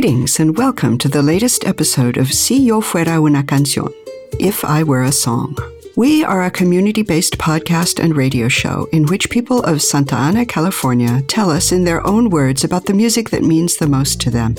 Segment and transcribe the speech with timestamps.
[0.00, 3.92] Greetings and welcome to the latest episode of Si Yo Fuera Una Canción,
[4.38, 5.58] If I Were a Song.
[5.96, 10.46] We are a community based podcast and radio show in which people of Santa Ana,
[10.46, 14.30] California tell us in their own words about the music that means the most to
[14.30, 14.54] them.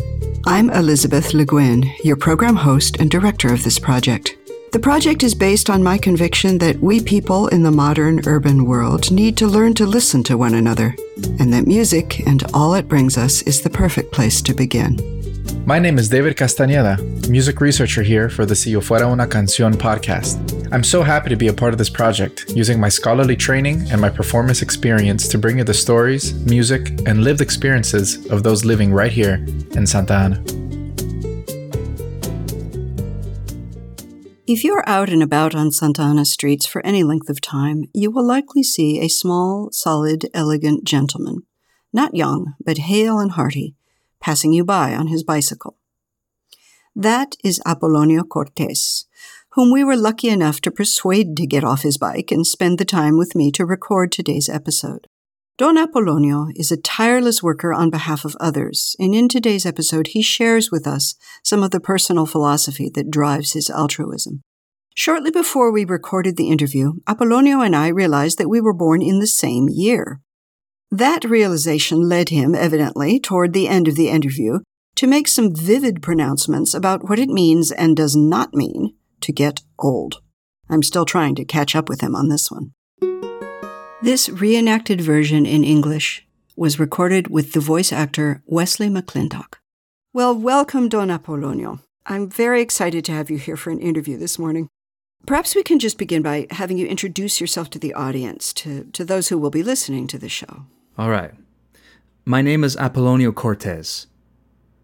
[0.46, 4.36] I'm Elizabeth Le Guin, your program host and director of this project.
[4.74, 9.10] The project is based on my conviction that we people in the modern urban world
[9.10, 10.98] need to learn to listen to one another,
[11.40, 15.19] and that music and all it brings us is the perfect place to begin.
[15.70, 16.98] My name is David Castañeda,
[17.30, 20.40] music researcher here for the Si Yo Fuera Una Canción podcast.
[20.74, 24.02] I'm so happy to be a part of this project, using my scholarly training and
[24.02, 28.92] my performance experience to bring you the stories, music, and lived experiences of those living
[28.92, 29.46] right here
[29.76, 30.44] in Santa Ana.
[34.48, 38.10] If you're out and about on Santa Ana streets for any length of time, you
[38.10, 41.44] will likely see a small, solid, elegant gentleman,
[41.94, 43.76] not young, but hale and hearty,
[44.20, 45.78] passing you by on his bicycle.
[46.96, 49.06] That is Apolonio Cortes,
[49.52, 52.86] whom we were lucky enough to persuade to get off his bike and spend the
[52.86, 55.08] time with me to record today's episode.
[55.58, 60.22] Don Apolonio is a tireless worker on behalf of others, and in today's episode, he
[60.22, 64.42] shares with us some of the personal philosophy that drives his altruism.
[64.96, 69.20] Shortly before we recorded the interview, Apolonio and I realized that we were born in
[69.20, 70.22] the same year.
[70.92, 74.60] That realization led him, evidently, toward the end of the interview,
[74.96, 79.62] to make some vivid pronouncements about what it means and does not mean to get
[79.78, 80.22] old.
[80.68, 82.72] I'm still trying to catch up with him on this one.
[84.02, 89.56] This reenacted version in English was recorded with the voice actor Wesley McClintock.
[90.12, 91.82] Well, welcome, Don Apolonio.
[92.08, 94.68] I'm very excited to have you here for an interview this morning.
[95.28, 99.06] Perhaps we can just begin by having you introduce yourself to the audience, to, to
[99.06, 100.66] those who will be listening to the show.
[101.00, 101.32] All right.
[102.26, 104.08] My name is Apolonio Cortes.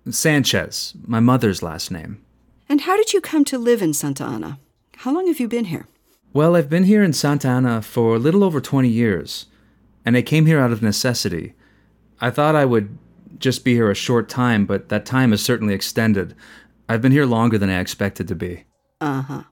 [0.09, 2.23] Sanchez, my mother's last name.
[2.69, 4.57] And how did you come to live in Santa Ana?
[4.95, 5.89] How long have you been here?
[6.31, 9.47] Well, I've been here in Santa Ana for a little over 20 years,
[10.05, 11.53] and I came here out of necessity.
[12.21, 12.97] I thought I would
[13.37, 16.33] just be here a short time, but that time has certainly extended.
[16.87, 18.63] I've been here longer than I expected to be.
[19.01, 19.43] Uh huh.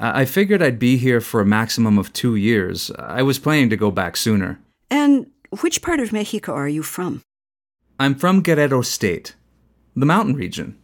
[0.00, 2.90] I figured I'd be here for a maximum of two years.
[2.98, 4.58] I was planning to go back sooner.
[4.90, 5.30] And
[5.60, 7.22] which part of Mexico are you from?
[7.98, 9.34] I'm from Guerrero State,
[9.96, 10.78] the mountain region.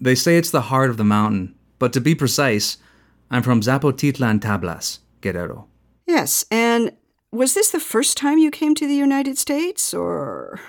[0.00, 2.78] They say it's the heart of the mountain, but to be precise,
[3.30, 5.66] I'm from Zapotitlan Tablas, Guerrero.
[6.06, 6.92] Yes, and
[7.32, 10.60] was this the first time you came to the United States, or?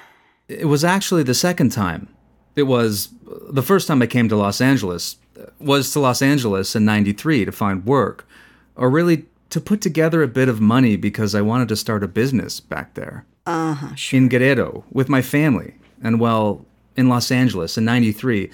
[0.48, 2.08] It was actually the second time.
[2.56, 3.10] It was
[3.50, 5.18] the first time I came to Los Angeles,
[5.60, 8.28] was to Los Angeles in 93 to find work,
[8.76, 12.08] or really to put together a bit of money because I wanted to start a
[12.08, 13.26] business back there.
[13.46, 14.18] Uh huh, sure.
[14.18, 15.76] In Guerrero, with my family.
[16.02, 18.50] And well, in Los Angeles in 93,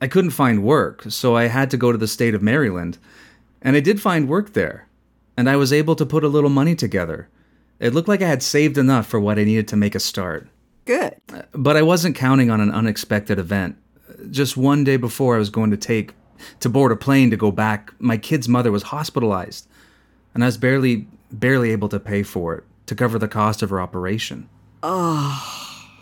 [0.00, 2.98] I couldn't find work, so I had to go to the state of Maryland.
[3.62, 4.88] And I did find work there,
[5.36, 7.28] and I was able to put a little money together.
[7.80, 10.48] It looked like I had saved enough for what I needed to make a start.
[10.84, 11.16] Good.
[11.52, 13.76] But I wasn't counting on an unexpected event.
[14.30, 16.14] Just one day before I was going to take
[16.60, 19.66] to board a plane to go back, my kid's mother was hospitalized,
[20.34, 23.70] and I was barely barely able to pay for it to cover the cost of
[23.70, 24.48] her operation.
[24.82, 25.92] Oh.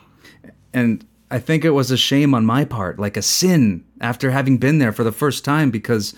[0.73, 4.59] And I think it was a shame on my part, like a sin after having
[4.59, 6.15] been there for the first time because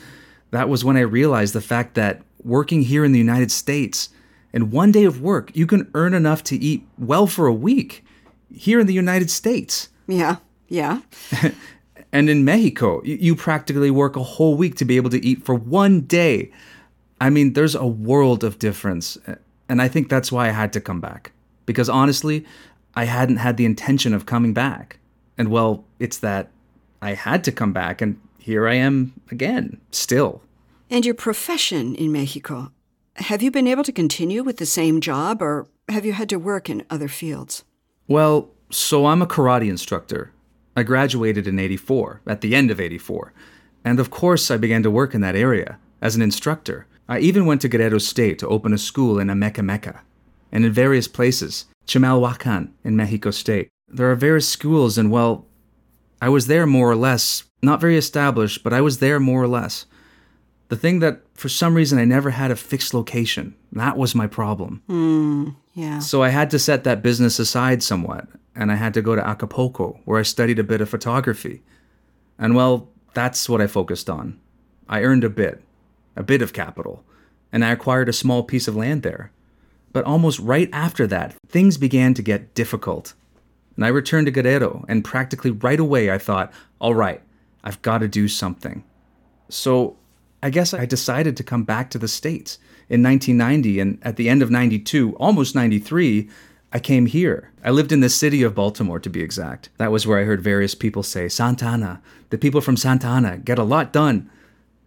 [0.51, 4.09] that was when I realized the fact that working here in the United States
[4.53, 8.05] in one day of work, you can earn enough to eat well for a week
[8.53, 9.89] here in the United States.
[10.07, 10.37] Yeah,
[10.69, 11.01] yeah.
[12.13, 15.45] And in Mexico, you, you practically work a whole week to be able to eat
[15.45, 16.51] for one day.
[17.21, 19.19] I mean, there's a world of difference.
[19.27, 19.35] Eh,
[19.69, 21.33] And I think that's why I had to come back.
[21.65, 22.45] Because honestly,
[22.95, 24.99] I hadn't had the intention of coming back.
[25.37, 26.51] And well, it's that
[27.03, 30.43] I had to come back, and here I am again, still.
[30.89, 32.73] And your profession in Mexico,
[33.17, 36.39] have you been able to continue with the same job, or have you had to
[36.39, 37.65] work in other fields?
[38.09, 40.33] Well, so I'm a karate instructor.
[40.75, 43.33] I graduated in 84, at the end of 84.
[43.85, 46.87] And of course, I began to work in that area as an instructor.
[47.09, 50.01] I even went to Guerrero State to open a school in Amecameca
[50.51, 53.69] and in various places, Chimalhuacan in Mexico State.
[53.89, 55.47] There are various schools, and well,
[56.21, 59.49] I was there more or less, not very established, but I was there more or
[59.49, 59.87] less.
[60.69, 63.55] The thing that for some reason I never had a fixed location.
[63.73, 64.83] That was my problem.
[64.87, 65.99] Hmm, yeah.
[66.01, 69.27] So I had to set that business aside somewhat, and I had to go to
[69.27, 71.63] Acapulco, where I studied a bit of photography.
[72.39, 74.41] And well, that's what I focused on.
[74.89, 75.63] I earned a bit,
[76.17, 77.05] a bit of capital,
[77.53, 79.31] and I acquired a small piece of land there.
[79.93, 83.15] But almost right after that, things began to get difficult.
[83.77, 87.23] And I returned to Guerrero, and practically right away I thought, all right,
[87.63, 88.85] I've got to do something.
[89.49, 89.97] So
[90.43, 92.59] I guess I decided to come back to the States
[92.89, 93.81] in 1990.
[93.81, 96.29] And at the end of 92, almost 93,
[96.73, 97.51] I came here.
[97.65, 99.71] I lived in the city of Baltimore, to be exact.
[99.79, 103.39] That was where I heard various people say, Santa Ana, the people from Santa Ana
[103.39, 104.31] get a lot done.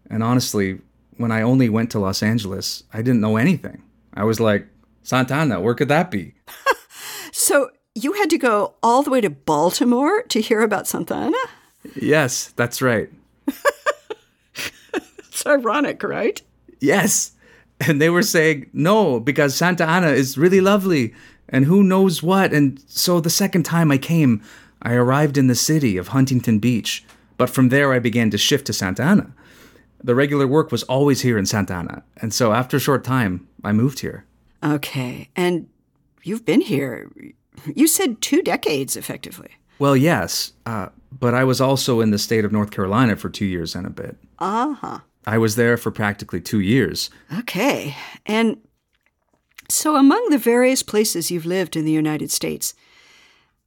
[0.09, 0.79] And honestly,
[1.19, 3.83] when I only went to Los Angeles, I didn't know anything.
[4.13, 4.65] I was like,
[5.03, 6.33] Santa Ana, where could that be?
[7.33, 11.37] so you had to go all the way to Baltimore to hear about Santa Ana?
[11.93, 13.09] Yes, that's right.
[14.93, 16.41] it's ironic, right?
[16.79, 17.33] Yes.
[17.81, 21.13] And they were saying, no, because Santa Ana is really lovely
[21.49, 22.53] and who knows what.
[22.53, 24.41] And so the second time I came,
[24.81, 27.03] I arrived in the city of Huntington Beach.
[27.35, 29.33] But from there, I began to shift to Santa Ana.
[30.01, 32.03] The regular work was always here in Santa Ana.
[32.17, 34.25] And so after a short time, I moved here.
[34.63, 35.29] Okay.
[35.35, 35.67] And
[36.23, 37.11] you've been here,
[37.75, 39.49] you said two decades effectively.
[39.77, 40.53] Well, yes.
[40.65, 43.87] Uh, but I was also in the state of North Carolina for two years and
[43.87, 44.17] a bit.
[44.39, 44.99] Uh huh.
[45.25, 47.09] I was there for practically two years.
[47.39, 47.95] Okay.
[48.25, 48.57] And
[49.69, 52.73] so, among the various places you've lived in the United States,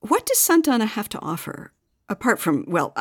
[0.00, 1.72] what does Santa Ana have to offer?
[2.08, 2.92] Apart from, well,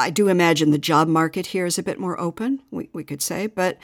[0.00, 3.22] I, do imagine the job market here is a bit more open, we, we could
[3.22, 3.78] say, but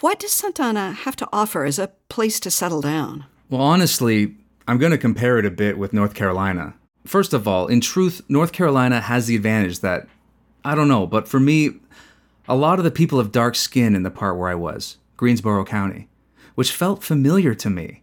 [0.00, 3.26] what does Santa Ana have to offer as a place to settle down?
[3.50, 4.36] Well, honestly,
[4.66, 6.74] I'm going to compare it a bit with North Carolina.
[7.06, 10.08] First of all, in truth, North Carolina has the advantage that,
[10.64, 11.72] I don't know, but for me,
[12.48, 15.64] a lot of the people have dark skin in the part where I was, Greensboro
[15.64, 16.08] County,
[16.54, 18.02] which felt familiar to me.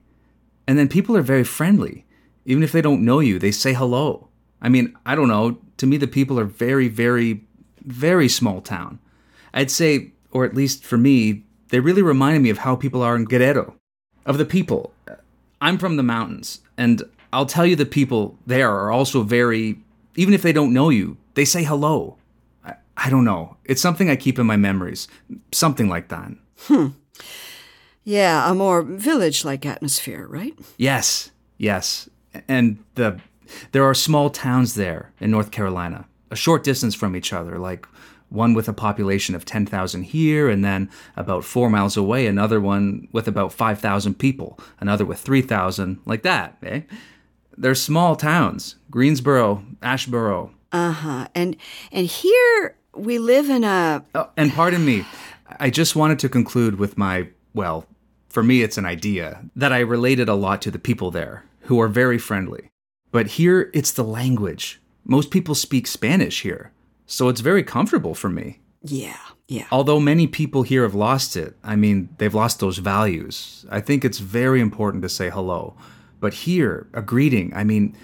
[0.67, 2.05] And then people are very friendly.
[2.45, 4.29] Even if they don't know you, they say hello.
[4.61, 5.59] I mean, I don't know.
[5.81, 7.41] To me, the people are very, very,
[7.83, 8.99] very small town.
[9.51, 13.15] I'd say, or at least for me, they really reminded me of how people are
[13.15, 13.73] in Guerrero.
[14.23, 14.93] Of the people.
[15.59, 17.01] I'm from the mountains, and
[17.33, 19.79] I'll tell you the people there are also very,
[20.15, 22.15] even if they don't know you, they say hello.
[22.63, 23.57] I, I don't know.
[23.65, 25.07] It's something I keep in my memories.
[25.51, 26.31] Something like that.
[26.67, 26.89] Hmm.
[28.03, 30.53] Yeah, a more village like atmosphere, right?
[30.77, 32.07] Yes, yes.
[32.47, 33.19] And the
[33.71, 37.87] there are small towns there in North Carolina, a short distance from each other, like
[38.29, 43.07] one with a population of 10,000 here, and then about four miles away, another one
[43.11, 46.81] with about 5,000 people, another with 3,000, like that, eh?
[47.57, 50.51] They're small towns Greensboro, Asheboro.
[50.71, 51.27] Uh huh.
[51.35, 51.57] And,
[51.91, 54.03] and here we live in a.
[54.15, 55.05] Oh, and pardon me,
[55.59, 57.85] I just wanted to conclude with my, well,
[58.29, 61.81] for me, it's an idea that I related a lot to the people there, who
[61.81, 62.70] are very friendly.
[63.11, 64.79] But here, it's the language.
[65.05, 66.71] Most people speak Spanish here.
[67.05, 68.59] So it's very comfortable for me.
[68.83, 69.17] Yeah,
[69.47, 69.67] yeah.
[69.71, 73.65] Although many people here have lost it, I mean, they've lost those values.
[73.69, 75.75] I think it's very important to say hello.
[76.19, 77.95] But here, a greeting, I mean,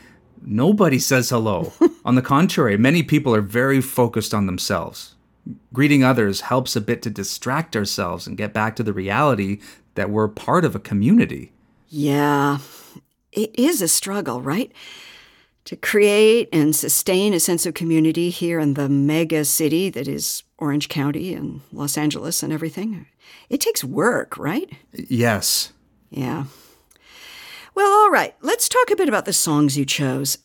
[0.42, 1.74] nobody says hello.
[2.06, 5.16] on the contrary, many people are very focused on themselves.
[5.72, 9.60] Greeting others helps a bit to distract ourselves and get back to the reality
[9.96, 11.54] that we're part of a community.
[11.88, 12.58] Yeah,
[13.38, 14.72] it is a struggle, right?
[15.68, 20.44] to create and sustain a sense of community here in the mega city that is
[20.58, 23.06] Orange County and Los Angeles and everything.
[23.50, 24.72] It takes work, right?
[24.94, 25.74] Yes.
[26.10, 26.46] Yeah.
[27.76, 30.38] Well, all right, let's talk a bit about the songs you chose.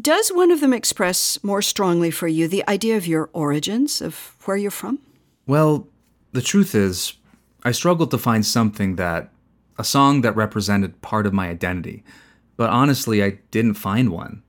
[0.00, 4.36] Does one of them express more strongly for you the idea of your origins, of
[4.46, 5.00] where you're from?
[5.46, 5.86] Well,
[6.32, 7.12] the truth is,
[7.62, 9.28] I struggled to find something that,
[9.78, 12.02] a song that represented part of my identity.
[12.56, 14.42] But honestly, I didn't find one.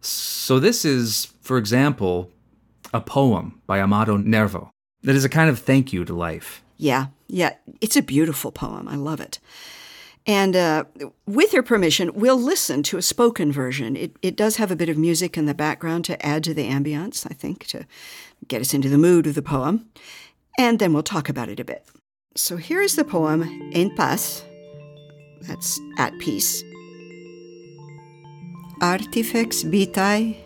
[0.00, 2.30] So, this is, for example,
[2.92, 4.70] a poem by Amado Nervo
[5.02, 6.62] that is a kind of thank you to life.
[6.76, 7.54] Yeah, yeah.
[7.80, 8.88] It's a beautiful poem.
[8.88, 9.38] I love it.
[10.26, 10.84] And uh,
[11.26, 13.96] with your permission, we'll listen to a spoken version.
[13.96, 16.68] It, it does have a bit of music in the background to add to the
[16.68, 17.86] ambience, I think, to
[18.46, 19.88] get us into the mood of the poem.
[20.58, 21.86] And then we'll talk about it a bit.
[22.36, 24.44] So here is the poem En Paz,
[25.42, 26.62] that's at peace,
[28.80, 30.36] Artifex vitae,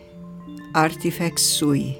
[0.74, 1.98] artifex sui.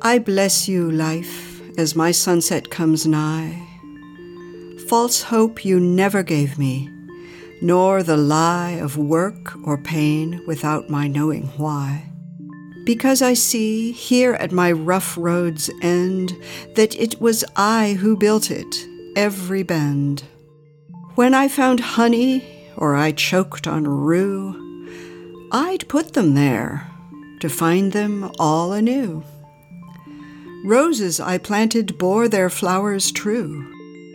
[0.00, 3.60] I bless you, life, as my sunset comes nigh.
[4.88, 6.88] False hope you never gave me,
[7.60, 12.10] nor the lie of work or pain without my knowing why.
[12.84, 16.32] Because I see, here at my rough road's end,
[16.76, 18.74] that it was I who built it,
[19.16, 20.24] every bend.
[21.14, 22.44] When I found honey,
[22.76, 26.90] or I choked on rue, I'd put them there
[27.40, 29.22] to find them all anew.
[30.64, 33.70] Roses I planted bore their flowers true.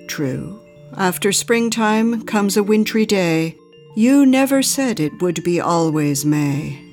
[0.08, 0.60] True,
[0.98, 3.56] after springtime comes a wintry day.
[3.96, 6.84] You never said it would be always May.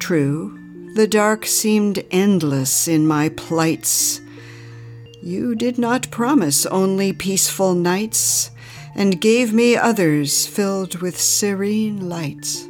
[0.00, 0.58] True,
[0.94, 4.22] The dark seemed endless in my plights.
[5.22, 8.50] You did not promise only peaceful nights,
[8.96, 12.66] and gave me others filled with serene lights.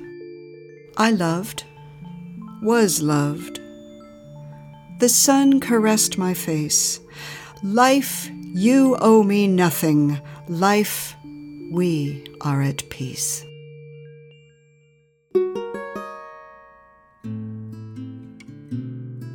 [0.96, 1.64] I loved,
[2.62, 3.60] was loved.
[4.98, 6.98] The sun caressed my face.
[7.62, 10.20] Life, you owe me nothing.
[10.48, 11.14] Life,
[11.70, 13.44] we are at peace.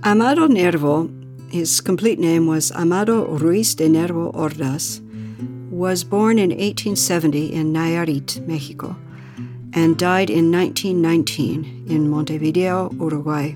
[0.04, 1.10] Amado Nervo,
[1.50, 5.00] his complete name was Amado Ruiz de Nervo Ordaz,
[5.72, 8.96] was born in 1870 in Nayarit, Mexico,
[9.74, 13.56] and died in 1919 in Montevideo, Uruguay.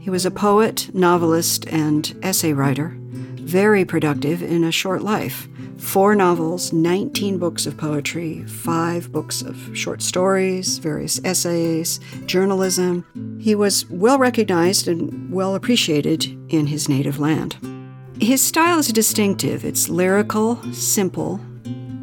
[0.00, 6.14] He was a poet, novelist, and essay writer, very productive in a short life four
[6.16, 13.04] novels, 19 books of poetry, five books of short stories, various essays, journalism.
[13.40, 17.75] He was well recognized and well appreciated in his native land.
[18.20, 19.64] His style is distinctive.
[19.64, 21.38] It's lyrical, simple,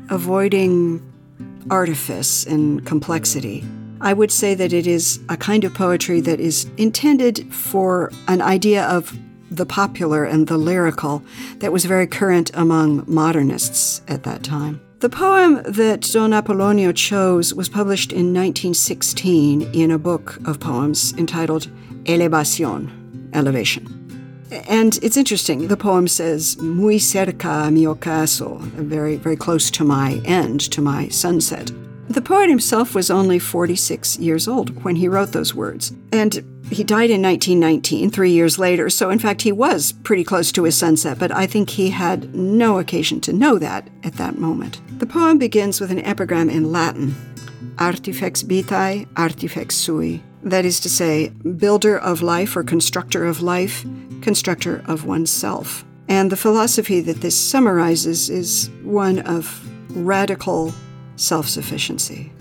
[0.09, 1.01] avoiding
[1.71, 3.63] artifice and complexity.
[3.99, 8.41] I would say that it is a kind of poetry that is intended for an
[8.41, 9.17] idea of
[9.49, 11.23] the popular and the lyrical
[11.57, 14.81] that was very current among modernists at that time.
[14.99, 21.13] The poem that Don Apolonio chose was published in 1916 in a book of poems
[21.17, 21.67] entitled
[22.03, 22.89] Elevación,
[23.33, 24.02] Elevation.
[24.67, 25.67] And it's interesting.
[25.67, 30.81] The poem says, Muy cerca a mi ocaso, very, very close to my end, to
[30.81, 31.71] my sunset.
[32.09, 35.93] The poet himself was only 46 years old when he wrote those words.
[36.11, 40.51] And he died in 1919, three years later, so in fact he was pretty close
[40.51, 44.37] to his sunset, but I think he had no occasion to know that at that
[44.37, 44.81] moment.
[44.99, 47.15] The poem begins with an epigram in Latin
[47.79, 50.21] Artifex vitae, artifex sui.
[50.43, 53.85] That is to say, builder of life or constructor of life,
[54.21, 55.85] constructor of oneself.
[56.09, 60.73] And the philosophy that this summarizes is one of radical
[61.15, 62.31] self sufficiency.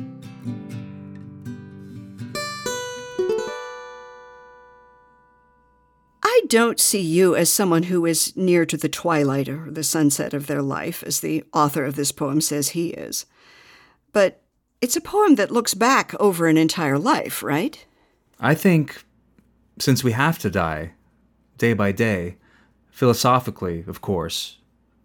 [6.24, 10.34] I don't see you as someone who is near to the twilight or the sunset
[10.34, 13.26] of their life, as the author of this poem says he is.
[14.12, 14.42] But
[14.80, 17.86] it's a poem that looks back over an entire life, right?
[18.44, 19.04] I think
[19.78, 20.94] since we have to die,
[21.58, 22.38] day by day,
[22.90, 24.58] philosophically, of course,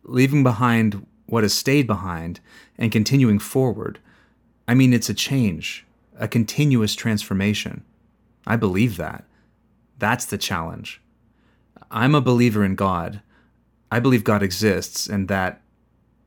[0.04, 2.40] leaving behind what has stayed behind
[2.80, 4.00] and continuing forward,
[4.68, 5.86] I mean, it's a change,
[6.18, 7.84] a continuous transformation.
[8.48, 9.24] I believe that.
[10.00, 11.00] That's the challenge.
[11.92, 13.22] I'm a believer in God.
[13.92, 15.62] I believe God exists and that,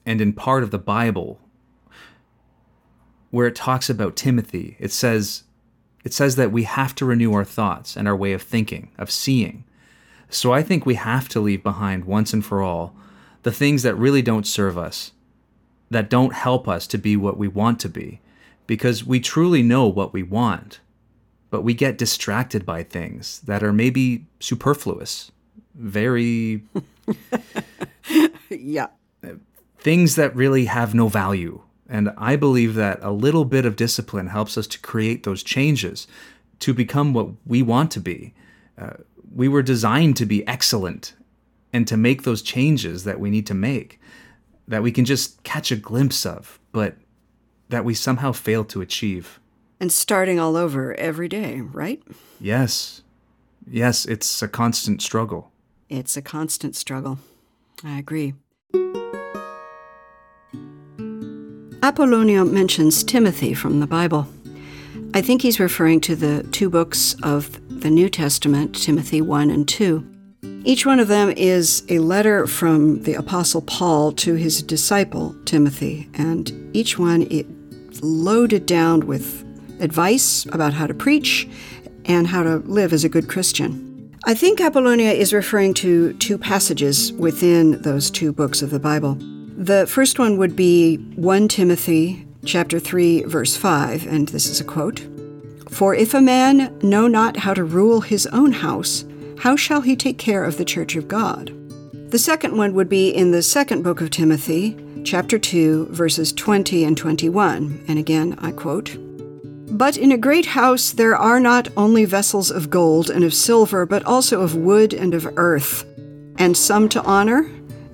[0.07, 1.41] and in part of the Bible,
[3.31, 5.43] where it talks about Timothy, it says,
[6.05, 9.11] it says that we have to renew our thoughts and our way of thinking, of
[9.11, 9.65] seeing.
[10.29, 12.95] So I think we have to leave behind once and for all
[13.43, 15.13] the things that really don't serve us,
[15.91, 18.21] that don't help us to be what we want to be,
[18.67, 20.81] because we truly know what we want,
[21.51, 25.33] but we get distracted by things that are maybe superfluous
[25.75, 26.63] very
[28.51, 28.89] yeah
[29.79, 31.61] things that really have no value
[31.91, 36.07] and i believe that a little bit of discipline helps us to create those changes
[36.61, 38.35] to become what we want to be.
[38.79, 38.93] Uh,
[39.35, 41.15] we were designed to be excellent
[41.73, 44.01] and to make those changes that we need to make
[44.69, 46.97] that we can just catch a glimpse of but
[47.69, 49.41] that we somehow fail to achieve.
[49.79, 52.03] And starting all over every day right?
[52.41, 53.03] Yes.
[53.69, 55.53] Yes it's a constant struggle.
[55.89, 57.19] It's a constant struggle.
[57.83, 58.35] I agree.
[61.81, 64.29] Apolonio mentions Timothy from the Bible.
[65.15, 69.67] I think he's referring to the two books of the New Testament, Timothy 1 and
[69.67, 70.07] 2.
[70.65, 76.07] Each one of them is a letter from the Apostle Paul to his disciple, Timothy,
[76.13, 77.47] and each one is
[78.03, 79.43] loaded down with
[79.81, 81.49] advice about how to preach
[82.05, 84.13] and how to live as a good Christian.
[84.27, 89.17] I think Apollonia is referring to two passages within those two books of the Bible.
[89.61, 94.65] The first one would be 1 Timothy chapter 3 verse 5 and this is a
[94.65, 95.07] quote.
[95.69, 99.05] For if a man know not how to rule his own house,
[99.41, 101.53] how shall he take care of the church of God?
[102.11, 106.85] The second one would be in the second book of Timothy, chapter 2, verses 20
[106.85, 107.85] and 21.
[107.87, 108.97] And again, I quote
[109.73, 113.85] but in a great house there are not only vessels of gold and of silver,
[113.87, 115.85] but also of wood and of earth,
[116.39, 117.49] and some to honor,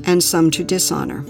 [0.05, 1.23] and some to dishonor.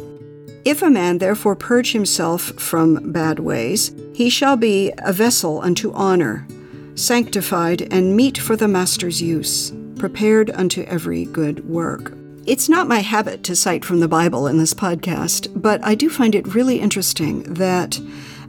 [0.67, 5.93] If a man therefore purge himself from bad ways, he shall be a vessel unto
[5.93, 6.45] honor,
[6.97, 12.15] sanctified and meet for the Master's use, prepared unto every good work.
[12.47, 16.11] It's not my habit to cite from the Bible in this podcast, but I do
[16.11, 18.01] find it really interesting that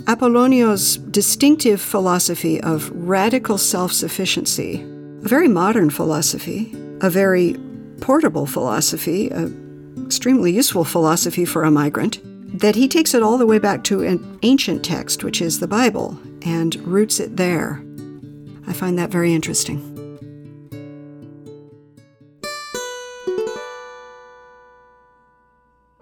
[0.05, 7.57] Apolonio's distinctive philosophy of radical self sufficiency, a very modern philosophy, a very
[8.01, 9.66] portable philosophy, an
[10.05, 12.19] extremely useful philosophy for a migrant,
[12.59, 15.67] that he takes it all the way back to an ancient text, which is the
[15.67, 17.83] Bible, and roots it there.
[18.67, 19.93] I find that very interesting.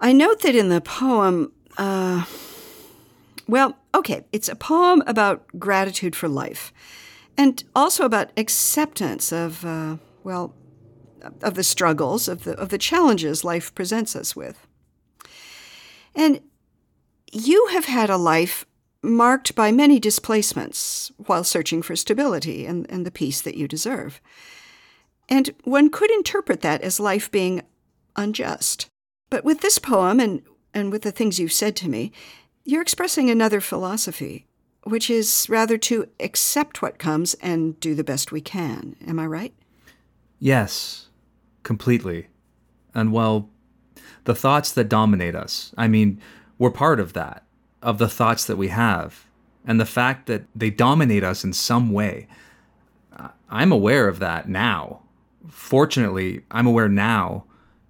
[0.00, 2.24] I note that in the poem, uh,
[3.48, 6.72] well, okay, it's a poem about gratitude for life
[7.36, 10.54] and also about acceptance of, uh, well,
[11.42, 14.66] of the struggles, of the, of the challenges life presents us with.
[16.14, 16.40] And
[17.32, 18.64] you have had a life
[19.02, 24.20] marked by many displacements while searching for stability and, and the peace that you deserve.
[25.28, 27.62] And one could interpret that as life being
[28.16, 28.88] unjust.
[29.30, 30.42] But with this poem and,
[30.72, 32.12] and with the things you've said to me,
[32.64, 34.46] you're expressing another philosophy,
[34.84, 38.96] which is rather to accept what comes and do the best we can.
[39.06, 39.54] Am I right?
[40.38, 41.08] Yes,
[41.66, 42.28] completely.
[42.94, 43.50] And well,
[44.24, 46.20] the thoughts that dominate us, I mean,
[46.58, 47.44] we're part of that,
[47.82, 49.26] of the thoughts that we have,
[49.66, 52.28] and the fact that they dominate us in some way.
[53.50, 55.02] I'm aware of that now.
[55.50, 57.44] Fortunately, I'm aware now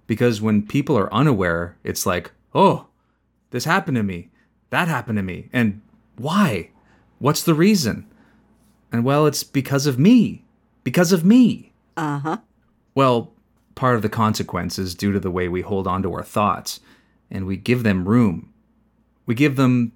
[0.07, 2.87] because when people are unaware, it's like, oh,
[3.51, 4.29] this happened to me,
[4.71, 5.81] that happened to me, and
[6.17, 6.71] why?
[7.19, 8.07] What's the reason?
[8.91, 10.43] And well, it's because of me.
[10.83, 11.73] Because of me.
[11.95, 12.37] Uh huh.
[12.95, 13.31] Well,
[13.77, 16.81] part of the consequence is due to the way we hold on to our thoughts
[17.31, 18.51] and we give them room.
[19.25, 19.93] We give them,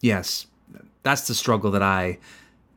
[0.00, 0.46] yes,
[1.02, 2.18] that's the struggle that I,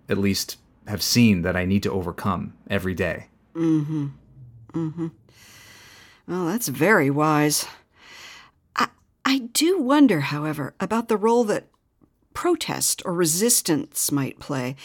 [0.10, 3.28] at least, have seen that I need to overcome every day.
[3.54, 4.08] Mm hmm.
[4.72, 5.08] Mm hmm.
[6.28, 7.68] Well, that's very wise.
[8.76, 8.88] I,
[9.26, 11.68] I do wonder, however, about the role that
[12.34, 14.76] protest or resistance might play.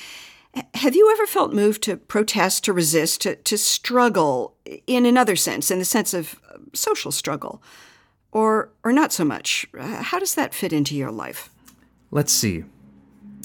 [0.74, 4.54] Have you ever felt moved to protest, to resist, to, to struggle
[4.86, 7.62] in another sense, in the sense of uh, social struggle?
[8.32, 9.66] Or, or not so much?
[9.78, 11.50] Uh, how does that fit into your life?
[12.10, 12.64] Let's see.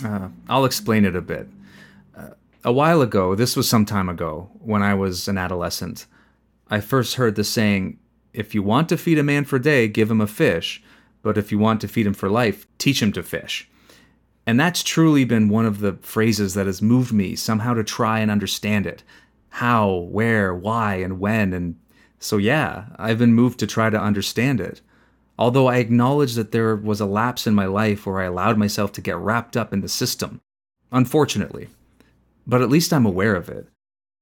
[0.04, 1.48] Uh, I'll explain it a bit.
[2.18, 2.30] Uh,
[2.64, 6.06] a while ago, this was some time ago, when I was an adolescent,
[6.70, 8.00] I first heard the saying,
[8.34, 10.82] if you want to feed a man for a day, give him a fish,
[11.22, 13.70] but if you want to feed him for life, teach him to fish.
[14.46, 18.20] And that's truly been one of the phrases that has moved me somehow to try
[18.20, 19.04] and understand it.
[19.50, 21.54] How, where, why, and when.
[21.54, 21.80] And
[22.20, 24.82] so, yeah, I've been moved to try to understand it.
[25.38, 28.92] Although I acknowledge that there was a lapse in my life where I allowed myself
[28.94, 30.42] to get wrapped up in the system.
[30.92, 31.70] Unfortunately.
[32.46, 33.68] But at least I'm aware of it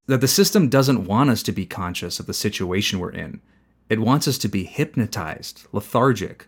[0.08, 3.40] that the system doesn't want us to be conscious of the situation we're in.
[3.90, 6.48] It wants us to be hypnotized, lethargic,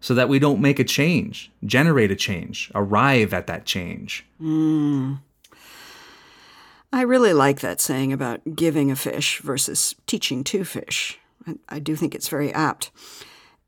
[0.00, 4.24] so that we don't make a change, generate a change, arrive at that change.
[4.40, 5.20] Mm.
[6.92, 11.18] I really like that saying about giving a fish versus teaching to fish.
[11.68, 12.90] I, do think it's very apt.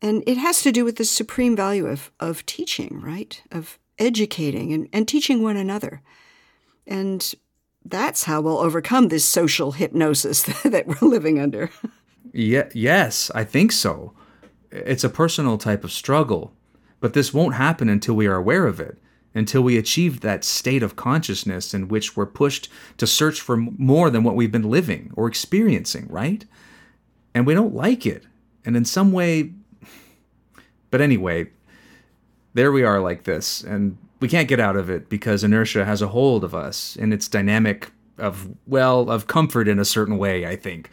[0.00, 3.40] And it has to do with the supreme value of, of teaching, right?
[3.50, 6.02] Of educating and, and teaching one another.
[6.86, 7.32] And
[7.84, 11.70] that's how we'll overcome this social hypnosis that we're living under.
[12.32, 14.12] Yeah, yes, I think so.
[14.72, 16.52] It's a personal type of struggle,
[17.00, 18.98] but this won't happen until we are aware of it,
[19.34, 24.10] until we achieve that state of consciousness in which we're pushed to search for more
[24.10, 26.44] than what we've been living or experiencing, right?
[27.34, 28.24] And we don't like it.
[28.64, 29.52] And in some way,
[30.90, 31.50] but anyway,
[32.54, 36.00] there we are like this, and we can't get out of it because inertia has
[36.00, 40.46] a hold of us and it's dynamic of well of comfort in a certain way
[40.46, 40.90] i think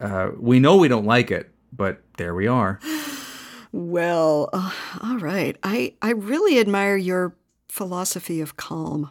[0.00, 2.80] uh, we know we don't like it but there we are
[3.72, 7.34] well uh, all right i i really admire your
[7.68, 9.10] philosophy of calm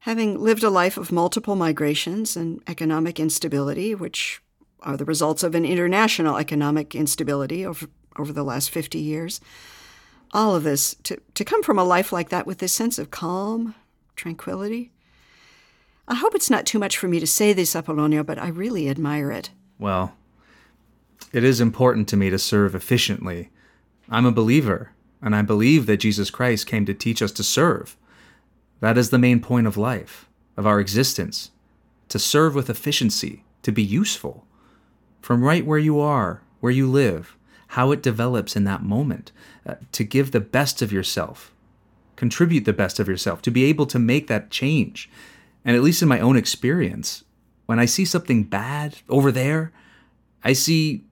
[0.00, 4.42] having lived a life of multiple migrations and economic instability which
[4.80, 7.86] are the results of an international economic instability over
[8.18, 9.40] over the last 50 years
[10.32, 13.10] all of this to, to come from a life like that with this sense of
[13.10, 13.74] calm,
[14.16, 14.92] tranquility.
[16.06, 18.88] I hope it's not too much for me to say this, Apolonio, but I really
[18.88, 19.50] admire it.
[19.78, 20.14] Well,
[21.32, 23.50] it is important to me to serve efficiently.
[24.10, 24.90] I'm a believer,
[25.22, 27.96] and I believe that Jesus Christ came to teach us to serve.
[28.80, 31.50] That is the main point of life, of our existence
[32.10, 34.44] to serve with efficiency, to be useful.
[35.22, 37.36] From right where you are, where you live,
[37.68, 39.30] how it develops in that moment,
[39.64, 41.52] uh, to give the best of yourself,
[42.16, 45.08] contribute the best of yourself, to be able to make that change.
[45.64, 47.22] And at least in my own experience,
[47.66, 49.72] when I see something bad over there,
[50.42, 51.04] I see,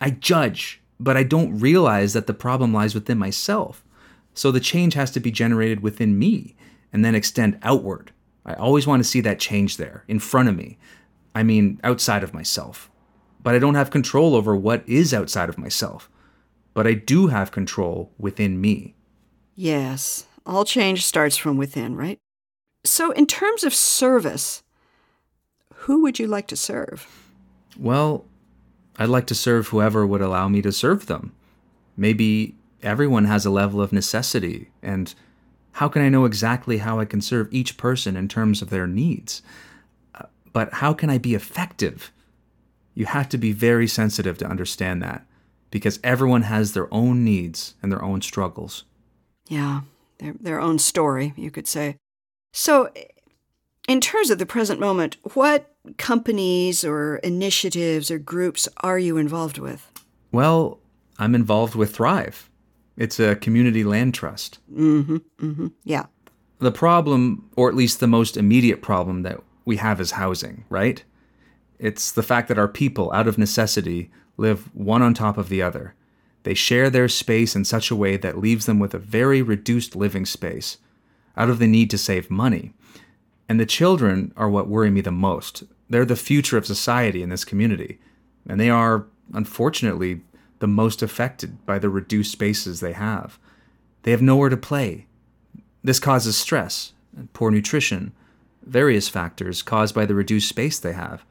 [0.00, 3.84] I judge, but I don't realize that the problem lies within myself.
[4.32, 6.56] So the change has to be generated within me
[6.92, 8.10] and then extend outward.
[8.46, 10.78] I always want to see that change there, in front of me.
[11.34, 12.90] I mean, outside of myself.
[13.42, 16.08] But I don't have control over what is outside of myself.
[16.72, 18.94] But I do have control within me.
[19.54, 22.18] Yes, all change starts from within, right?
[22.82, 24.62] So, in terms of service,
[25.74, 27.06] who would you like to serve?
[27.78, 28.24] Well,
[28.98, 31.32] I'd like to serve whoever would allow me to serve them.
[31.96, 35.14] Maybe everyone has a level of necessity, and
[35.72, 38.86] how can I know exactly how I can serve each person in terms of their
[38.86, 39.42] needs?
[40.14, 42.12] Uh, but how can I be effective?
[42.94, 45.26] You have to be very sensitive to understand that
[45.70, 48.84] because everyone has their own needs and their own struggles.
[49.48, 49.80] Yeah,
[50.18, 51.96] their, their own story, you could say.
[52.52, 52.90] So,
[53.88, 59.58] in terms of the present moment, what companies or initiatives or groups are you involved
[59.58, 59.90] with?
[60.32, 60.80] Well,
[61.18, 62.50] I'm involved with Thrive.
[62.96, 64.58] It's a community land trust.
[64.72, 65.16] Mm-hmm.
[65.40, 65.66] Mm-hmm.
[65.84, 66.06] Yeah.
[66.58, 71.02] The problem, or at least the most immediate problem that we have is housing, right?
[71.78, 75.62] It's the fact that our people, out of necessity, live one on top of the
[75.62, 75.94] other.
[76.44, 79.96] They share their space in such a way that leaves them with a very reduced
[79.96, 80.78] living space,
[81.36, 82.72] out of the need to save money.
[83.48, 85.64] And the children are what worry me the most.
[85.94, 88.00] They're the future of society in this community,
[88.48, 90.22] and they are, unfortunately,
[90.58, 93.38] the most affected by the reduced spaces they have.
[94.02, 95.06] They have nowhere to play.
[95.84, 96.94] This causes stress,
[97.32, 98.10] poor nutrition,
[98.66, 101.24] various factors caused by the reduced space they have.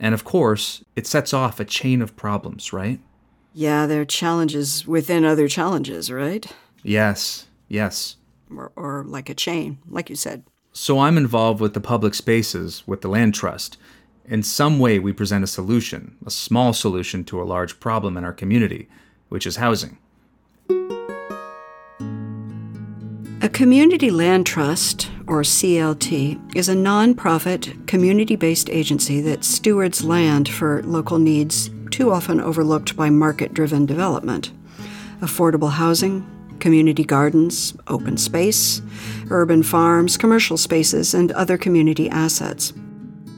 [0.00, 2.98] And of course, it sets off a chain of problems, right?
[3.54, 6.44] Yeah, there are challenges within other challenges, right?
[6.82, 8.16] Yes, yes.
[8.52, 10.42] Or, or like a chain, like you said.
[10.72, 13.78] So I'm involved with the public spaces with the Land Trust.
[14.30, 18.24] In some way, we present a solution, a small solution to a large problem in
[18.24, 18.86] our community,
[19.30, 19.96] which is housing.
[23.40, 30.46] A community land trust, or CLT, is a nonprofit, community based agency that stewards land
[30.46, 34.52] for local needs too often overlooked by market driven development.
[35.20, 36.26] Affordable housing,
[36.60, 38.82] community gardens, open space,
[39.30, 42.74] urban farms, commercial spaces, and other community assets.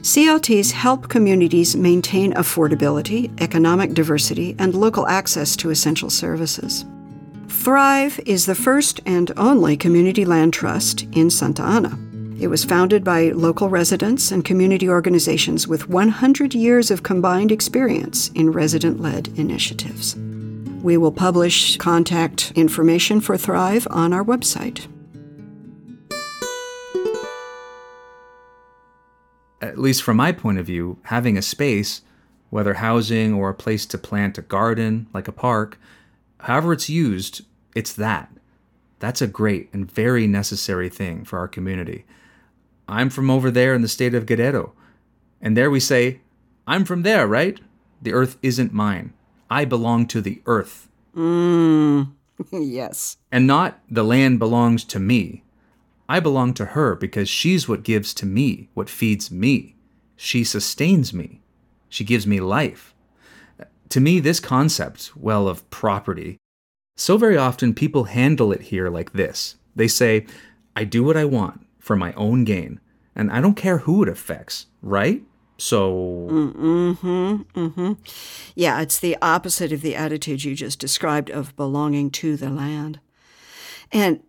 [0.01, 6.85] CLTs help communities maintain affordability, economic diversity, and local access to essential services.
[7.47, 11.99] Thrive is the first and only community land trust in Santa Ana.
[12.39, 18.29] It was founded by local residents and community organizations with 100 years of combined experience
[18.29, 20.15] in resident led initiatives.
[20.81, 24.87] We will publish contact information for Thrive on our website.
[29.71, 32.01] At least from my point of view, having a space,
[32.49, 35.79] whether housing or a place to plant a garden, like a park,
[36.41, 38.29] however it's used, it's that.
[38.99, 42.03] That's a great and very necessary thing for our community.
[42.85, 44.73] I'm from over there in the state of Guerrero.
[45.41, 46.19] And there we say,
[46.67, 47.57] I'm from there, right?
[48.01, 49.13] The earth isn't mine.
[49.49, 50.89] I belong to the earth.
[51.15, 52.11] Mmm,
[52.51, 53.15] yes.
[53.31, 55.43] And not the land belongs to me.
[56.11, 59.77] I belong to her because she's what gives to me, what feeds me.
[60.17, 61.39] She sustains me.
[61.87, 62.93] She gives me life.
[63.87, 66.37] To me, this concept, well, of property,
[66.97, 69.55] so very often people handle it here like this.
[69.73, 70.25] They say,
[70.75, 72.81] I do what I want for my own gain,
[73.15, 75.23] and I don't care who it affects, right?
[75.57, 76.27] So.
[76.29, 77.35] Mm-hmm.
[77.57, 77.93] Mm-hmm.
[78.53, 82.99] Yeah, it's the opposite of the attitude you just described of belonging to the land.
[83.91, 84.21] And,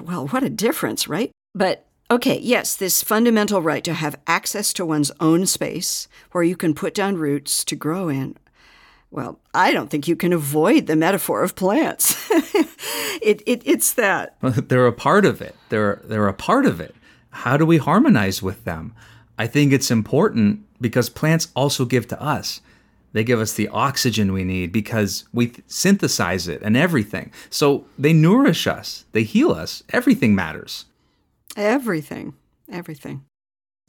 [0.00, 1.30] well, what a difference, right?
[1.54, 6.56] But, okay, yes, this fundamental right to have access to one's own space where you
[6.56, 8.36] can put down roots to grow in
[9.10, 12.28] well, I don't think you can avoid the metaphor of plants.
[12.30, 14.36] it, it, it's that.
[14.42, 15.54] They're a part of it.
[15.68, 16.94] They're, they're a part of it.
[17.30, 18.94] How do we harmonize with them?
[19.38, 22.60] I think it's important because plants also give to us.
[23.16, 27.32] They give us the oxygen we need because we th- synthesize it and everything.
[27.48, 29.82] So they nourish us, they heal us.
[29.88, 30.84] Everything matters.
[31.56, 32.34] Everything.
[32.70, 33.24] Everything.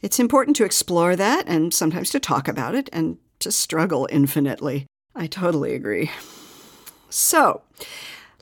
[0.01, 4.85] It's important to explore that and sometimes to talk about it and to struggle infinitely.
[5.13, 6.09] I totally agree.
[7.09, 7.63] So,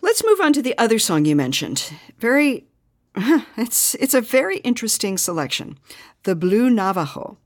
[0.03, 1.95] let's move on to the other song you mentioned.
[2.19, 2.67] Very
[3.57, 5.79] it's it's a very interesting selection.
[6.25, 7.39] The Blue Navajo.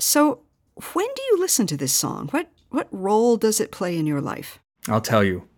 [0.00, 0.40] So,
[0.80, 2.28] when do you listen to this song?
[2.28, 4.58] What what role does it play in your life?
[4.88, 5.48] I'll tell you.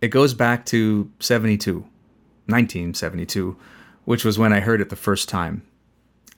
[0.00, 3.56] It goes back to 72, 1972,
[4.04, 5.62] which was when I heard it the first time.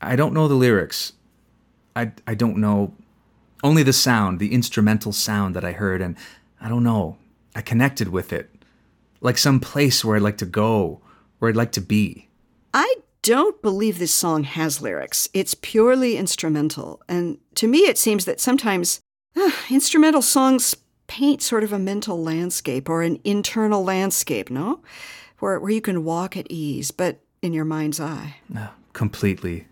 [0.02, 1.14] I don't know the lyrics.
[1.96, 2.92] I, I don't know
[3.62, 6.16] only the sound, the instrumental sound that I heard, and
[6.60, 7.16] I don't know.
[7.56, 8.50] I connected with it.
[9.22, 11.00] Like some place where I'd like to go,
[11.38, 12.28] where I'd like to be.
[12.74, 15.30] I don't believe this song has lyrics.
[15.32, 17.02] It's purely instrumental.
[17.08, 19.00] And to me, it seems that sometimes
[19.34, 24.80] uh, instrumental songs paint sort of a mental landscape or an internal landscape, no?
[25.38, 28.36] Where, where you can walk at ease, but in your mind's eye.
[28.50, 29.68] No, completely.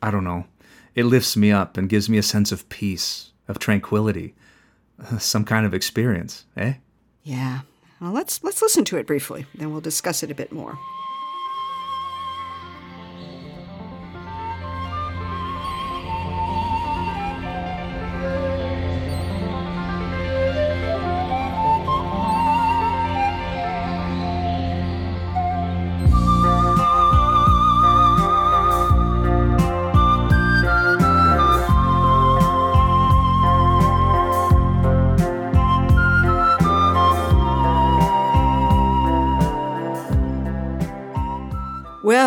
[0.00, 0.46] I don't know.
[0.94, 4.34] It lifts me up and gives me a sense of peace, of tranquility,
[5.18, 6.74] some kind of experience, eh?
[7.24, 7.60] Yeah.
[8.00, 10.78] Well, let's let's listen to it briefly, then we'll discuss it a bit more.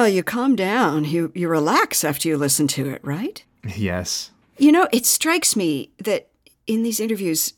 [0.07, 1.03] Well, you calm down.
[1.03, 3.43] You you relax after you listen to it, right?
[3.75, 4.31] Yes.
[4.57, 6.29] You know, it strikes me that
[6.65, 7.55] in these interviews,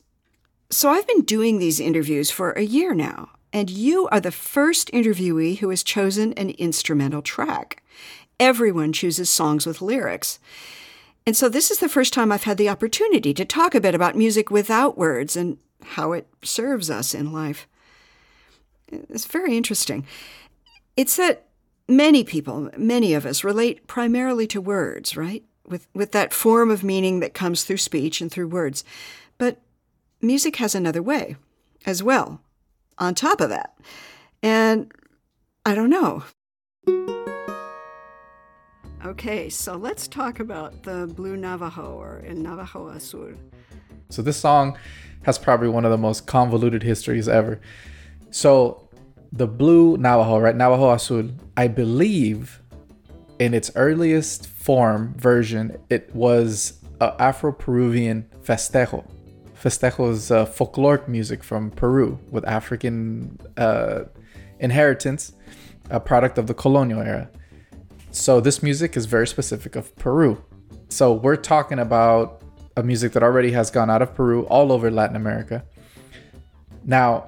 [0.68, 4.90] so I've been doing these interviews for a year now, and you are the first
[4.90, 7.84] interviewee who has chosen an instrumental track.
[8.40, 10.40] Everyone chooses songs with lyrics.
[11.24, 13.94] And so this is the first time I've had the opportunity to talk a bit
[13.94, 17.68] about music without words and how it serves us in life.
[18.90, 20.04] It's very interesting.
[20.96, 21.46] It's that
[21.90, 25.44] many people, many of us, relate primarily to words, right?
[25.66, 28.84] With, with that form of meaning that comes through speech and through words.
[29.38, 29.60] But
[30.20, 31.36] music has another way
[31.86, 32.40] as well,
[32.98, 33.76] on top of that.
[34.42, 34.92] And
[35.64, 36.24] I don't know.
[39.04, 43.32] Okay, so let's talk about the Blue Navajo or in Navajo Azul.
[44.10, 44.76] So this song
[45.22, 47.60] has probably one of the most convoluted histories ever.
[48.30, 48.88] So
[49.32, 50.56] the blue Navajo, right?
[50.56, 52.60] Navajo Azul, I believe
[53.38, 59.08] in its earliest form version, it was Afro Peruvian festejo.
[59.54, 64.04] Festejo is uh, folkloric music from Peru with African uh,
[64.58, 65.32] inheritance,
[65.90, 67.28] a product of the colonial era.
[68.10, 70.42] So this music is very specific of Peru.
[70.88, 72.42] So we're talking about
[72.76, 75.64] a music that already has gone out of Peru all over Latin America.
[76.84, 77.26] Now,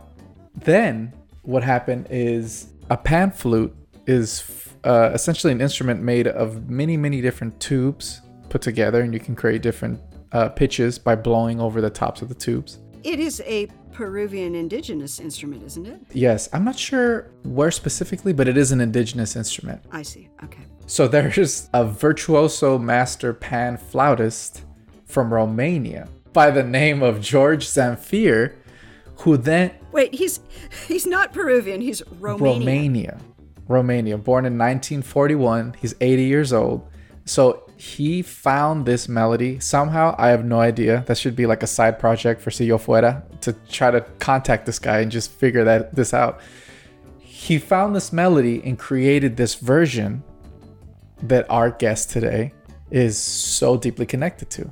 [0.55, 3.74] then what happened is a pan flute
[4.07, 9.20] is uh, essentially an instrument made of many, many different tubes put together, and you
[9.20, 10.00] can create different
[10.33, 12.78] uh, pitches by blowing over the tops of the tubes.
[13.05, 16.00] It is a Peruvian indigenous instrument, isn't it?
[16.12, 19.83] Yes, I'm not sure where specifically, but it is an indigenous instrument.
[19.90, 20.31] I see.
[20.44, 20.62] Okay.
[20.87, 24.64] So there's a virtuoso master pan flautist
[25.05, 28.55] from Romania by the name of George Zamfir
[29.16, 30.40] who then wait he's
[30.88, 33.20] he's not peruvian he's romania romania
[33.68, 36.88] romania born in 1941 he's 80 years old.
[37.24, 39.61] So he found this melody.
[39.61, 41.05] Somehow i have no idea.
[41.07, 44.66] That should be like a side project for Si Yo Fuera to try to contact
[44.66, 46.40] this guy and just figure that this out.
[47.18, 50.22] He found this melody and created this version
[51.22, 52.52] that our guest today
[52.90, 54.70] is so deeply connected to.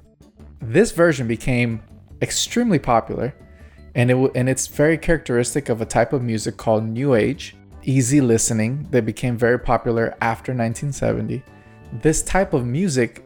[0.61, 1.83] This version became
[2.22, 3.35] extremely popular
[3.94, 8.20] and it and it's very characteristic of a type of music called new age easy
[8.20, 11.42] listening that became very popular after 1970
[12.00, 13.24] this type of music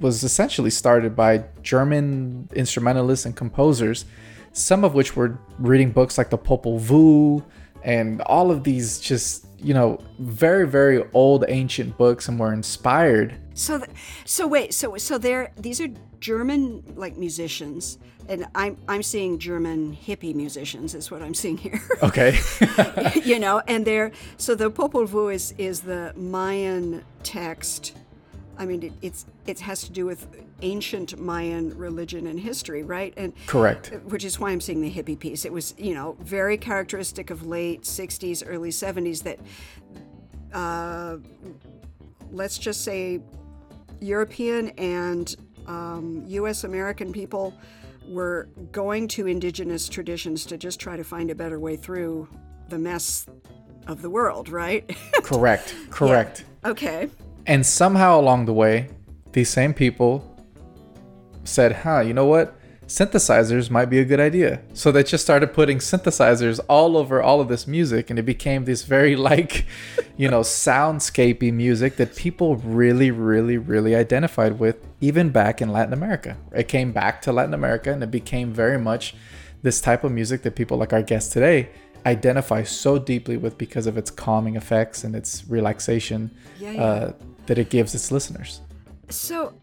[0.00, 4.04] was essentially started by german instrumentalists and composers
[4.52, 7.42] some of which were reading books like the popol vuh
[7.86, 13.34] and all of these just you know very very old ancient books and were inspired.
[13.54, 13.90] So th-
[14.24, 15.88] so wait so so there these are
[16.26, 21.80] german like musicians and I'm I'm seeing German hippie musicians is what I'm seeing here.
[22.02, 22.38] Okay.
[23.24, 27.96] you know, and they're so the Popol Vuh is is the Mayan text.
[28.58, 30.26] I mean, it, it's it has to do with
[30.62, 33.14] ancient Mayan religion and history, right?
[33.16, 33.92] And correct.
[34.04, 35.44] Which is why I'm seeing the hippie piece.
[35.44, 39.38] It was you know very characteristic of late '60s, early '70s that.
[40.52, 41.18] Uh,
[42.32, 43.20] let's just say
[44.00, 45.34] European and
[45.66, 46.64] um, U.S.
[46.64, 47.54] American people
[48.08, 52.28] were going to indigenous traditions to just try to find a better way through
[52.68, 53.26] the mess
[53.86, 54.88] of the world, right?
[55.22, 55.74] correct.
[55.90, 56.44] Correct.
[56.64, 56.70] Yeah.
[56.70, 57.08] Okay.
[57.46, 58.88] And somehow along the way,
[59.32, 60.36] these same people
[61.44, 62.55] said, huh, you know what?
[62.86, 64.60] Synthesizers might be a good idea.
[64.72, 68.64] So they just started putting synthesizers all over all of this music, and it became
[68.64, 69.66] this very like,
[70.16, 75.92] you know, soundscapey music that people really, really, really identified with, even back in Latin
[75.92, 76.36] America.
[76.54, 79.14] It came back to Latin America, and it became very much
[79.62, 81.70] this type of music that people like our guest today
[82.04, 86.82] identify so deeply with because of its calming effects and its relaxation Yeah, yeah.
[86.82, 87.12] Uh,
[87.46, 88.60] that it gives its listeners.
[89.08, 89.54] So,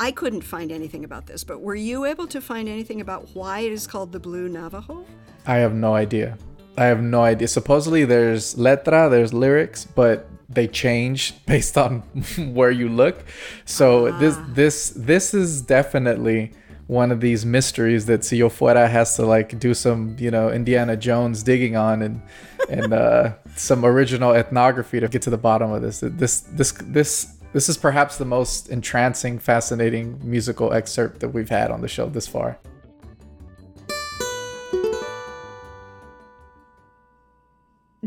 [0.00, 3.60] I couldn't find anything about this, but were you able to find anything about why
[3.60, 5.04] it is called the Blue Navajo?
[5.46, 6.38] I have no idea.
[6.76, 7.48] I have no idea.
[7.48, 12.00] Supposedly there's letra, there's lyrics, but they change based on
[12.54, 13.24] where you look.
[13.64, 16.52] So this this this is definitely
[16.86, 20.50] one of these mysteries that Si Yo Fuera has to like do some, you know,
[20.50, 22.22] Indiana Jones digging on and
[22.68, 26.00] and uh, some original ethnography to get to the bottom of this.
[26.00, 31.70] This this this this is perhaps the most entrancing, fascinating musical excerpt that we've had
[31.70, 32.58] on the show this far.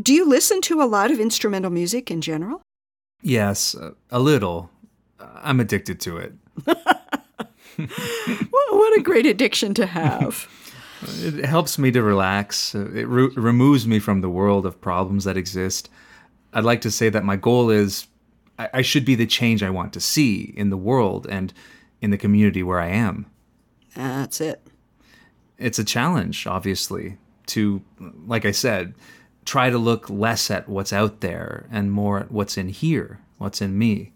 [0.00, 2.62] Do you listen to a lot of instrumental music in general?
[3.20, 4.70] Yes, uh, a little.
[5.20, 6.32] I'm addicted to it.
[8.70, 10.48] What a great addiction to have.
[11.24, 12.76] It helps me to relax.
[12.76, 15.90] Uh, It re- removes me from the world of problems that exist.
[16.52, 18.06] I'd like to say that my goal is
[18.58, 21.52] I-, I should be the change I want to see in the world and
[22.00, 23.26] in the community where I am.
[23.94, 24.66] That's it.
[25.58, 27.82] It's a challenge, obviously, to,
[28.26, 28.94] like I said,
[29.44, 33.60] try to look less at what's out there and more at what's in here, what's
[33.60, 34.12] in me.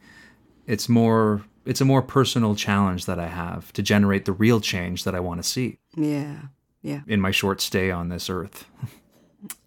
[0.67, 1.43] It's more.
[1.65, 5.21] It's a more personal challenge that I have to generate the real change that I
[5.21, 6.43] want to see Yeah,
[6.81, 7.01] yeah.
[7.09, 8.67] in my short stay on this earth.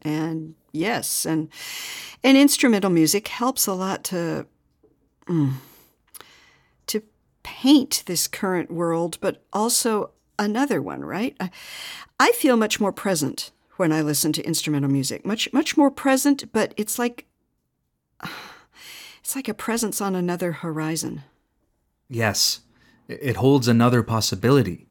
[0.01, 1.49] And yes, and
[2.23, 4.45] and instrumental music helps a lot to
[5.29, 5.53] mm,
[6.87, 7.03] to
[7.43, 11.35] paint this current world, but also another one, right?
[11.39, 11.51] I,
[12.19, 15.25] I feel much more present when I listen to instrumental music.
[15.25, 17.25] Much much more present, but it's like
[19.19, 21.23] it's like a presence on another horizon.
[22.09, 22.61] Yes,
[23.07, 24.87] it holds another possibility.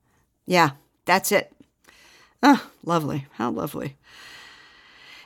[0.46, 0.70] Yeah,
[1.04, 1.52] that's it.
[2.42, 3.26] Ah, lovely.
[3.32, 3.96] How lovely.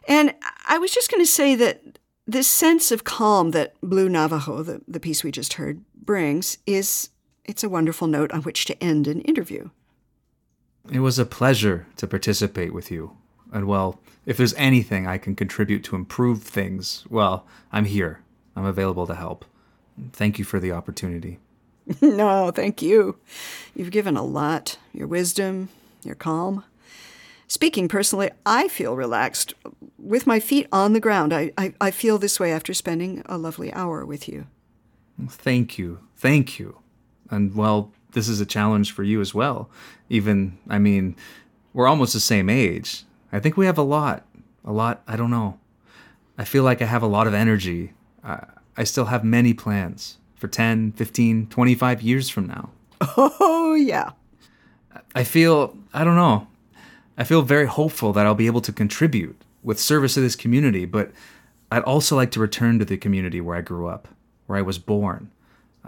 [0.08, 0.34] And
[0.66, 4.80] I was just going to say that this sense of calm that Blue Navajo, the,
[4.86, 7.10] the piece we just heard, brings is
[7.44, 9.70] it's a wonderful note on which to end an interview.
[10.90, 13.16] It was a pleasure to participate with you.
[13.52, 18.20] And well, if there's anything I can contribute to improve things, well, I'm here.
[18.56, 19.44] I'm available to help.
[20.12, 21.38] Thank you for the opportunity.
[22.00, 23.18] no, thank you.
[23.74, 24.78] You've given a lot.
[24.92, 25.68] Your wisdom,
[26.02, 26.64] your calm.
[27.52, 29.52] Speaking personally, I feel relaxed.
[29.98, 33.36] With my feet on the ground, I, I, I feel this way after spending a
[33.36, 34.46] lovely hour with you.
[35.28, 35.98] Thank you.
[36.16, 36.78] Thank you.
[37.28, 39.68] And well, this is a challenge for you as well.
[40.08, 41.14] Even, I mean,
[41.74, 43.04] we're almost the same age.
[43.30, 44.24] I think we have a lot.
[44.64, 45.58] A lot, I don't know.
[46.38, 47.92] I feel like I have a lot of energy.
[48.24, 48.46] I,
[48.78, 52.70] I still have many plans for 10, 15, 25 years from now.
[53.18, 54.12] Oh, yeah.
[55.14, 56.46] I feel, I don't know,
[57.22, 60.86] I feel very hopeful that I'll be able to contribute with service to this community,
[60.86, 61.12] but
[61.70, 64.08] I'd also like to return to the community where I grew up,
[64.48, 65.30] where I was born.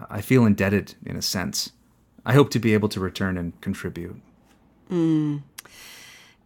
[0.09, 1.73] I feel indebted in a sense.
[2.25, 4.15] I hope to be able to return and contribute.
[4.89, 5.43] Mm.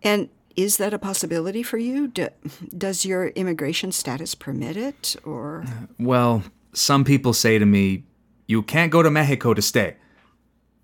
[0.01, 2.07] And is that a possibility for you?
[2.07, 2.29] Do,
[2.75, 5.15] does your immigration status permit it?
[5.23, 5.65] Or
[5.99, 6.41] Well,
[6.73, 8.05] some people say to me,
[8.47, 9.97] You can't go to Mexico to stay.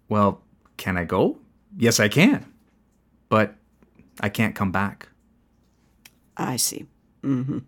[0.09, 0.43] Well,
[0.77, 1.39] can I go?
[1.75, 2.45] Yes, I can.
[3.29, 3.55] But
[4.19, 5.09] I can't come back.
[6.37, 6.85] I see.
[7.23, 7.59] Mm-hmm.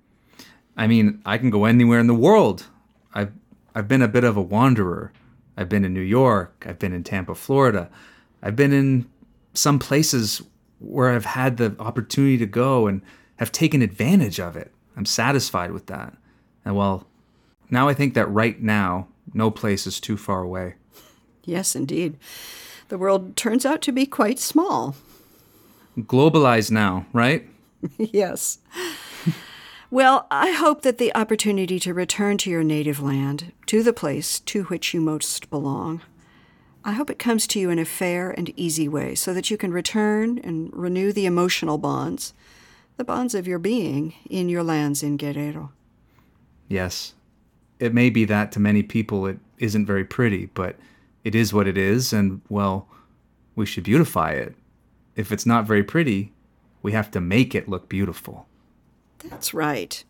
[0.75, 2.67] I mean, I can go anywhere in the world.
[3.13, 3.31] I've
[3.73, 5.11] I've been a bit of a wanderer.
[5.55, 6.65] I've been in New York.
[6.67, 7.89] I've been in Tampa, Florida.
[8.41, 9.09] I've been in
[9.53, 10.41] some places
[10.79, 13.01] where I've had the opportunity to go and
[13.37, 14.71] have taken advantage of it.
[14.95, 16.15] I'm satisfied with that.
[16.63, 17.07] And well,
[17.69, 20.75] now I think that right now, no place is too far away.
[21.43, 22.17] Yes, indeed.
[22.89, 24.95] The world turns out to be quite small.
[25.97, 27.47] Globalized now, right?
[27.97, 28.59] yes.
[29.89, 34.41] Well, I hope that the opportunity to return to your native land, to the place
[34.41, 36.01] to which you most belong,
[36.83, 39.57] I hope it comes to you in a fair and easy way so that you
[39.57, 42.33] can return and renew the emotional bonds,
[42.97, 45.71] the bonds of your being in your lands in Guerrero.
[46.67, 47.13] Yes.
[47.79, 50.75] It may be that to many people it isn't very pretty, but
[51.23, 52.89] it is what it is, and well,
[53.55, 54.53] we should beautify it.
[55.17, 56.31] If it's not very pretty,
[56.81, 58.47] we have to make it look beautiful.
[59.19, 60.01] That's right.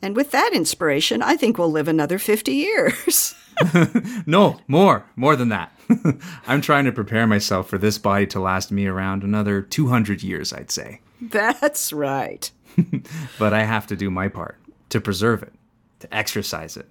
[0.00, 3.34] And with that inspiration, I think we'll live another 50 years.
[4.26, 5.72] no, more, more than that.
[6.46, 10.52] I'm trying to prepare myself for this body to last me around another 200 years,
[10.52, 11.00] I'd say.
[11.20, 12.50] That's right.
[13.38, 14.58] but I have to do my part
[14.88, 15.52] to preserve it,
[16.00, 16.88] to exercise it,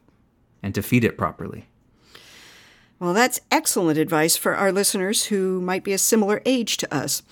[0.61, 1.67] and to feed it properly.
[3.01, 7.23] Well, that's excellent advice for our listeners who might be a similar age to us.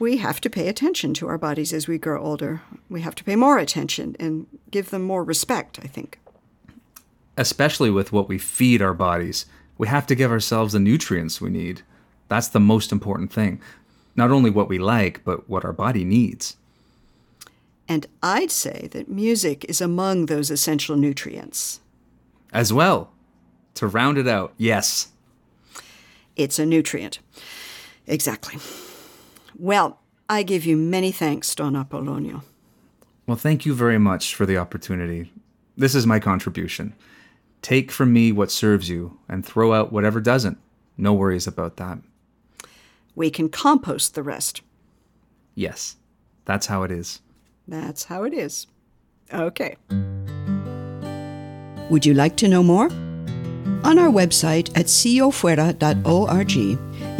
[0.00, 2.62] We have to pay attention to our bodies as we grow older.
[2.90, 6.18] We have to pay more attention and give them more respect, I think.
[7.36, 9.46] Especially with what we feed our bodies,
[9.78, 11.82] we have to give ourselves the nutrients we need.
[12.26, 13.60] That's the most important thing.
[14.16, 16.56] Not only what we like, but what our body needs.
[17.86, 21.78] And I'd say that music is among those essential nutrients.
[22.52, 23.12] As well.
[23.76, 25.08] To round it out, yes.
[26.34, 27.18] It's a nutrient.
[28.06, 28.58] Exactly.
[29.58, 32.42] Well, I give you many thanks, Don Apolonio.
[33.26, 35.32] Well, thank you very much for the opportunity.
[35.76, 36.94] This is my contribution.
[37.62, 40.58] Take from me what serves you and throw out whatever doesn't.
[40.96, 41.98] No worries about that.
[43.14, 44.62] We can compost the rest.
[45.54, 45.96] Yes,
[46.44, 47.20] that's how it is.
[47.66, 48.66] That's how it is.
[49.32, 49.76] Okay.
[51.90, 52.88] Would you like to know more?
[53.86, 56.56] On our website at siofuera.org,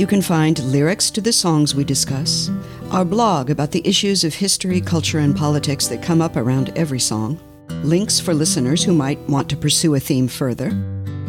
[0.00, 2.50] you can find lyrics to the songs we discuss,
[2.90, 6.98] our blog about the issues of history, culture, and politics that come up around every
[6.98, 7.38] song,
[7.84, 10.70] links for listeners who might want to pursue a theme further,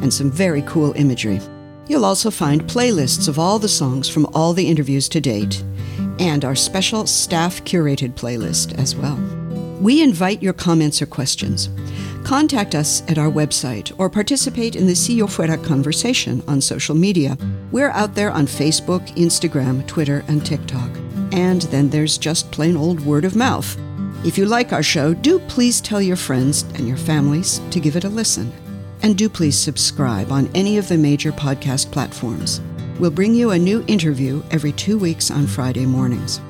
[0.01, 1.39] and some very cool imagery.
[1.87, 5.63] You'll also find playlists of all the songs from all the interviews to date,
[6.17, 9.36] and our special staff curated playlist as well.
[9.79, 11.69] We invite your comments or questions.
[12.23, 16.95] Contact us at our website or participate in the Si Yo Fuera conversation on social
[16.95, 17.37] media.
[17.71, 20.89] We're out there on Facebook, Instagram, Twitter, and TikTok.
[21.31, 23.77] And then there's just plain old word of mouth.
[24.25, 27.95] If you like our show, do please tell your friends and your families to give
[27.95, 28.51] it a listen.
[29.03, 32.61] And do please subscribe on any of the major podcast platforms.
[32.99, 36.41] We'll bring you a new interview every two weeks on Friday mornings.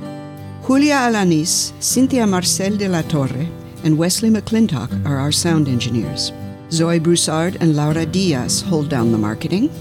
[0.68, 3.48] Julia Alanis, Cynthia Marcel de la Torre,
[3.86, 6.34] and Wesley McClintock are our sound engineers.
[6.72, 9.72] Zoe Broussard and Laura Diaz hold down the marketing.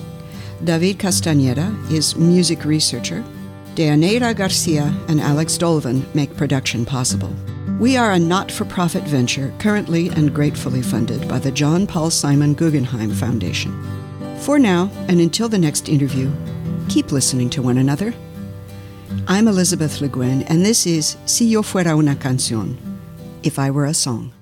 [0.63, 3.25] David Castañeda is music researcher.
[3.75, 7.35] Deaneira Garcia and Alex Dolvin make production possible.
[7.81, 12.13] We are a not for profit venture currently and gratefully funded by the John Paul
[12.13, 13.75] Simon Guggenheim Foundation.
[14.39, 16.31] For now, and until the next interview,
[16.89, 18.15] keep listening to one another.
[19.29, 22.77] I'm Elizabeth Le Guin, and this is Si Yo Fuera una Canción,
[23.43, 24.33] If I Were a Song.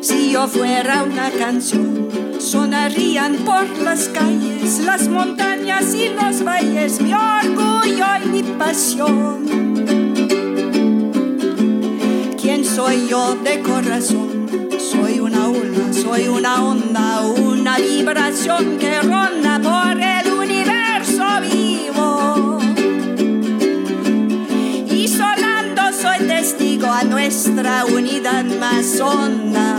[0.00, 2.08] Si yo fuera una canción,
[2.40, 9.46] sonarían por las calles, las montañas y los valles, mi orgullo y mi pasión.
[12.40, 14.48] ¿Quién soy yo de corazón?
[14.78, 15.31] Soy una
[15.92, 22.58] soy una onda, una vibración que ronda por el universo vivo.
[24.90, 29.71] Y sonando soy testigo a nuestra unidad más honda